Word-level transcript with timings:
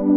Olá, 0.00 0.08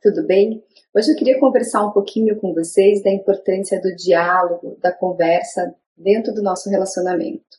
tudo 0.00 0.26
bem? 0.26 0.64
Hoje 0.94 1.12
eu 1.12 1.16
queria 1.16 1.38
conversar 1.38 1.84
um 1.84 1.90
pouquinho 1.90 2.40
com 2.40 2.54
vocês 2.54 3.02
da 3.02 3.10
importância 3.10 3.78
do 3.82 3.94
diálogo, 3.94 4.78
da 4.80 4.92
conversa 4.92 5.74
dentro 5.94 6.32
do 6.32 6.42
nosso 6.42 6.70
relacionamento. 6.70 7.58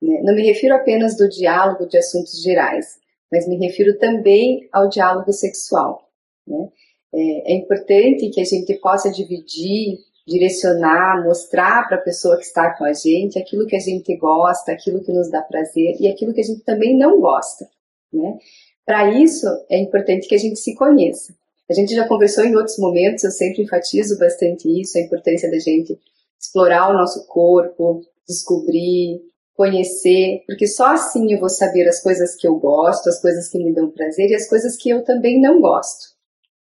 Né? 0.00 0.22
Não 0.22 0.34
me 0.34 0.42
refiro 0.42 0.74
apenas 0.74 1.18
do 1.18 1.28
diálogo 1.28 1.86
de 1.86 1.98
assuntos 1.98 2.42
gerais, 2.42 3.01
mas 3.32 3.48
me 3.48 3.56
refiro 3.56 3.98
também 3.98 4.68
ao 4.70 4.90
diálogo 4.90 5.32
sexual. 5.32 6.06
Né? 6.46 6.68
É, 7.14 7.52
é 7.52 7.56
importante 7.56 8.28
que 8.28 8.40
a 8.40 8.44
gente 8.44 8.74
possa 8.74 9.10
dividir, 9.10 9.98
direcionar, 10.28 11.24
mostrar 11.24 11.88
para 11.88 11.96
a 11.96 12.02
pessoa 12.02 12.36
que 12.36 12.44
está 12.44 12.76
com 12.76 12.84
a 12.84 12.92
gente 12.92 13.38
aquilo 13.38 13.66
que 13.66 13.74
a 13.74 13.80
gente 13.80 14.14
gosta, 14.18 14.70
aquilo 14.70 15.02
que 15.02 15.12
nos 15.12 15.30
dá 15.30 15.40
prazer 15.40 15.96
e 15.98 16.08
aquilo 16.08 16.34
que 16.34 16.42
a 16.42 16.44
gente 16.44 16.62
também 16.62 16.96
não 16.96 17.18
gosta. 17.18 17.66
Né? 18.12 18.38
Para 18.84 19.10
isso, 19.10 19.46
é 19.70 19.78
importante 19.78 20.28
que 20.28 20.34
a 20.34 20.38
gente 20.38 20.58
se 20.58 20.74
conheça. 20.74 21.34
A 21.70 21.72
gente 21.72 21.94
já 21.94 22.06
conversou 22.06 22.44
em 22.44 22.54
outros 22.54 22.76
momentos, 22.78 23.24
eu 23.24 23.30
sempre 23.30 23.62
enfatizo 23.62 24.18
bastante 24.18 24.68
isso, 24.68 24.98
a 24.98 25.00
importância 25.00 25.50
da 25.50 25.58
gente 25.58 25.98
explorar 26.38 26.90
o 26.90 26.92
nosso 26.92 27.26
corpo, 27.26 28.02
descobrir, 28.28 29.22
conhecer, 29.54 30.42
porque 30.46 30.66
só 30.66 30.92
assim 30.92 31.32
eu 31.32 31.40
vou 31.40 31.48
saber 31.48 31.86
as 31.88 32.02
coisas 32.02 32.34
que 32.36 32.46
eu 32.46 32.56
gosto, 32.56 33.08
as 33.08 33.20
coisas 33.20 33.48
que 33.48 33.58
me 33.58 33.72
dão 33.74 33.90
prazer 33.90 34.30
e 34.30 34.34
as 34.34 34.48
coisas 34.48 34.76
que 34.76 34.90
eu 34.90 35.04
também 35.04 35.40
não 35.40 35.60
gosto, 35.60 36.14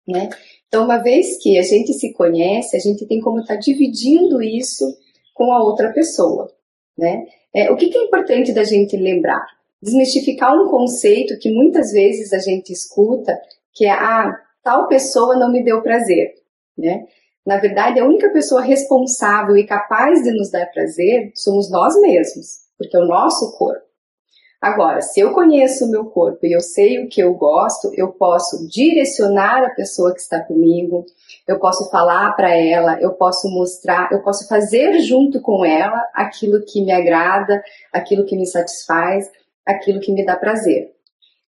né? 0.09 0.29
Então, 0.67 0.85
uma 0.85 0.99
vez 0.99 1.37
que 1.43 1.59
a 1.59 1.63
gente 1.63 1.93
se 1.93 2.13
conhece, 2.13 2.77
a 2.77 2.81
gente 2.81 3.07
tem 3.07 3.21
como 3.21 3.41
estar 3.41 3.55
tá 3.55 3.61
dividindo 3.61 4.41
isso 4.41 4.85
com 5.35 5.53
a 5.53 5.63
outra 5.63 5.93
pessoa, 5.93 6.49
né? 6.97 7.27
É, 7.55 7.71
o 7.71 7.77
que, 7.77 7.89
que 7.89 7.99
é 7.99 8.05
importante 8.05 8.53
da 8.53 8.63
gente 8.63 8.97
lembrar? 8.97 9.45
Desmistificar 9.83 10.55
um 10.55 10.71
conceito 10.71 11.39
que 11.39 11.51
muitas 11.51 11.91
vezes 11.91 12.33
a 12.33 12.39
gente 12.39 12.73
escuta, 12.73 13.37
que 13.75 13.85
é, 13.85 13.91
ah, 13.91 14.33
tal 14.63 14.87
pessoa 14.87 15.37
não 15.37 15.51
me 15.51 15.65
deu 15.65 15.83
prazer, 15.83 16.35
né? 16.79 17.05
Na 17.45 17.57
verdade, 17.57 17.99
a 17.99 18.05
única 18.05 18.31
pessoa 18.31 18.63
responsável 18.63 19.57
e 19.57 19.67
capaz 19.67 20.23
de 20.23 20.31
nos 20.31 20.51
dar 20.51 20.67
prazer 20.67 21.33
somos 21.35 21.71
nós 21.71 22.01
mesmos, 22.01 22.70
porque 22.81 22.97
é 22.97 23.01
o 23.01 23.07
nosso 23.07 23.53
corpo. 23.59 23.85
Agora, 24.59 25.03
se 25.03 25.21
eu 25.21 25.33
conheço 25.33 25.85
o 25.85 25.91
meu 25.91 26.07
corpo 26.07 26.45
e 26.45 26.55
eu 26.55 26.61
sei 26.61 27.03
o 27.03 27.09
que 27.09 27.23
eu 27.23 27.35
gosto, 27.35 27.91
eu 27.95 28.09
posso 28.09 28.67
direcionar 28.69 29.65
a 29.65 29.71
pessoa 29.71 30.13
que 30.13 30.21
está 30.21 30.43
comigo, 30.43 31.05
eu 31.47 31.59
posso 31.59 31.91
falar 31.91 32.33
para 32.33 32.55
ela, 32.55 32.99
eu 33.01 33.13
posso 33.13 33.49
mostrar, 33.51 34.11
eu 34.13 34.23
posso 34.23 34.49
fazer 34.49 34.99
junto 35.01 35.41
com 35.41 35.65
ela 35.65 36.03
aquilo 36.15 36.63
que 36.63 36.83
me 36.83 36.93
agrada, 36.93 37.63
aquilo 37.93 38.25
que 38.25 38.37
me 38.37 38.47
satisfaz, 38.47 39.31
aquilo 39.65 40.01
que 40.01 40.13
me 40.13 40.25
dá 40.25 40.37
prazer. 40.37 40.91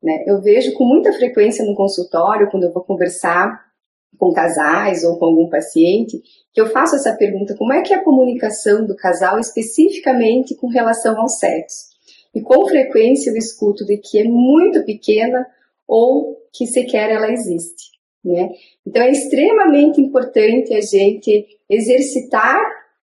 Né? 0.02 0.24
Eu 0.26 0.42
vejo 0.42 0.74
com 0.74 0.84
muita 0.84 1.14
frequência 1.14 1.66
no 1.66 1.76
consultório, 1.76 2.50
quando 2.50 2.64
eu 2.64 2.74
vou 2.74 2.84
conversar 2.84 3.69
com 4.18 4.34
casais 4.34 5.04
ou 5.04 5.18
com 5.18 5.26
algum 5.26 5.50
paciente, 5.50 6.22
que 6.54 6.60
eu 6.60 6.68
faço 6.68 6.96
essa 6.96 7.16
pergunta: 7.16 7.56
como 7.56 7.74
é 7.74 7.82
que 7.82 7.94
é 7.94 7.98
a 7.98 8.04
comunicação 8.04 8.86
do 8.86 8.96
casal 8.96 9.40
especificamente 9.40 10.56
com 10.56 10.68
relação 10.68 11.20
ao 11.20 11.28
sexo? 11.28 11.90
E 12.34 12.42
com 12.42 12.68
frequência 12.68 13.32
eu 13.32 13.38
escuto 13.38 13.86
de 13.86 13.98
que 13.98 14.20
é 14.20 14.24
muito 14.24 14.84
pequena 14.84 15.46
ou 15.88 16.38
que 16.54 16.68
sequer 16.68 17.10
ela 17.10 17.32
existe. 17.32 17.90
Né? 18.24 18.50
Então 18.86 19.02
é 19.02 19.12
extremamente 19.12 20.02
importante 20.02 20.74
a 20.74 20.82
gente 20.82 21.48
exercitar 21.70 22.60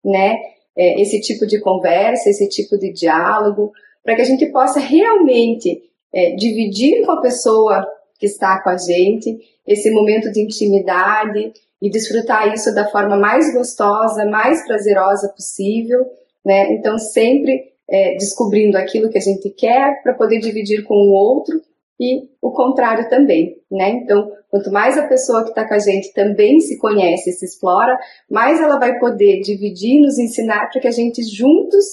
né, 0.04 0.38
é, 0.76 1.02
esse 1.02 1.22
tipo 1.22 1.46
de 1.46 1.59
conversa, 1.62 2.30
esse 2.30 2.50
tipo 2.50 2.78
de 2.78 2.92
diálogo, 2.92 3.72
para 4.03 4.16
que 4.16 4.22
a 4.22 4.25
gente 4.25 4.47
possa 4.47 4.80
realmente 4.80 5.84
é, 6.13 6.36
dividir 6.36 7.06
com 7.06 7.12
a 7.12 7.22
pessoa 7.22 7.88
que 8.23 8.28
está 8.28 8.63
com 8.63 8.69
a 8.69 8.78
gente 8.78 9.38
esse 9.67 9.91
momento 9.91 10.31
de 10.31 10.41
intimidade 10.41 11.51
e 11.81 11.89
desfrutar 11.89 12.53
isso 12.53 12.73
da 12.73 12.89
forma 12.89 13.17
mais 13.17 13.53
gostosa, 13.53 14.25
mais 14.25 14.66
prazerosa 14.66 15.28
possível, 15.28 16.06
né? 16.45 16.72
Então 16.72 16.97
sempre 16.97 17.73
é, 17.89 18.16
descobrindo 18.16 18.78
aquilo 18.78 19.09
que 19.09 19.17
a 19.17 19.22
gente 19.22 19.50
quer 19.50 20.01
para 20.01 20.13
poder 20.13 20.39
dividir 20.39 20.83
com 20.83 20.95
o 20.95 21.12
outro 21.12 21.62
e 22.00 22.29
o 22.41 22.51
contrário 22.51 23.09
também, 23.09 23.57
né? 23.69 23.89
Então, 23.89 24.31
quanto 24.50 24.72
mais 24.72 24.97
a 24.97 25.06
pessoa 25.06 25.44
que 25.44 25.50
está 25.50 25.67
com 25.67 25.73
a 25.73 25.79
gente 25.79 26.13
também 26.13 26.62
se 26.62 26.78
conhece 26.78 27.33
se 27.33 27.44
explora, 27.44 27.97
mais 28.31 28.62
ela 28.62 28.79
vai 28.79 28.97
poder 29.00 29.41
dividir, 29.41 30.00
nos 30.00 30.17
ensinar 30.17 30.69
para 30.69 30.79
que 30.79 30.88
a 30.88 30.91
gente 30.91 31.22
juntos 31.23 31.83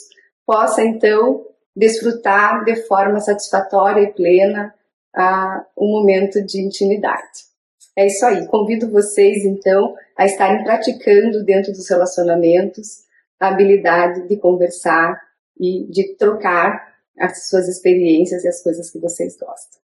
possa 0.46 0.84
então 0.84 1.44
desfrutar 1.74 2.64
de 2.64 2.76
forma 2.86 3.18
satisfatória 3.18 4.02
e 4.02 4.12
plena 4.12 4.72
a 5.14 5.64
um 5.76 5.88
momento 6.00 6.44
de 6.44 6.60
intimidade. 6.60 7.50
É 7.96 8.06
isso 8.06 8.24
aí. 8.24 8.46
Convido 8.46 8.90
vocês, 8.90 9.44
então, 9.44 9.94
a 10.16 10.24
estarem 10.24 10.62
praticando 10.64 11.44
dentro 11.44 11.72
dos 11.72 11.88
relacionamentos 11.88 13.04
a 13.38 13.48
habilidade 13.48 14.28
de 14.28 14.36
conversar 14.36 15.20
e 15.58 15.86
de 15.90 16.14
trocar 16.16 16.94
as 17.18 17.48
suas 17.48 17.68
experiências 17.68 18.44
e 18.44 18.48
as 18.48 18.62
coisas 18.62 18.90
que 18.90 18.98
vocês 18.98 19.36
gostam. 19.36 19.80